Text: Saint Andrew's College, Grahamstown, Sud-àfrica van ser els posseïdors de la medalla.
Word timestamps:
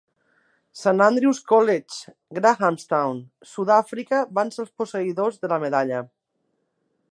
Saint 0.83 1.03
Andrew's 1.07 1.41
College, 1.51 2.13
Grahamstown, 2.39 3.21
Sud-àfrica 3.51 4.23
van 4.41 4.53
ser 4.57 4.61
els 4.67 4.75
posseïdors 4.81 5.41
de 5.45 5.55
la 5.55 5.63
medalla. 5.69 6.01